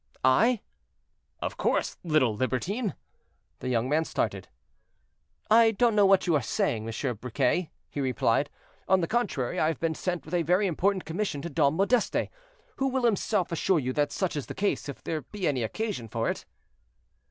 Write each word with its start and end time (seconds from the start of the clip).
"I?" 0.25 0.61
"Of 1.43 1.57
course, 1.57 1.95
little 2.03 2.35
libertine." 2.35 2.95
The 3.59 3.69
young 3.69 3.87
man 3.87 4.03
started. 4.03 4.47
"I 5.47 5.69
don't 5.69 5.93
know 5.95 6.07
what 6.07 6.25
you 6.25 6.33
are 6.33 6.41
saying, 6.41 6.85
Monsieur 6.85 7.13
Briquet," 7.13 7.69
he 7.87 8.01
replied; 8.01 8.49
"on 8.87 9.01
the 9.01 9.07
contrary, 9.07 9.59
I 9.59 9.67
have 9.67 9.79
been 9.79 9.93
sent 9.93 10.25
with 10.25 10.33
a 10.33 10.41
very 10.41 10.65
important 10.65 11.05
commission 11.05 11.41
by 11.41 11.49
Dom 11.49 11.75
Modeste, 11.75 12.29
who 12.77 12.87
will 12.87 13.03
himself 13.05 13.51
assure 13.51 13.77
you 13.77 13.93
that 13.93 14.11
such 14.11 14.35
is 14.35 14.47
the 14.47 14.55
case, 14.55 14.89
if 14.89 15.03
there 15.03 15.21
be 15.21 15.47
any 15.47 15.61
occasion 15.61 16.07
for 16.07 16.31
it." 16.31 16.45